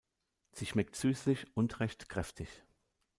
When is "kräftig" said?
2.09-2.49